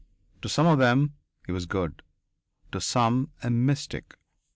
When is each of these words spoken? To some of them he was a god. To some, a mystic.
To 0.41 0.49
some 0.49 0.65
of 0.65 0.79
them 0.79 1.13
he 1.45 1.51
was 1.51 1.65
a 1.65 1.67
god. 1.67 2.01
To 2.71 2.81
some, 2.81 3.33
a 3.43 3.51
mystic. 3.51 4.17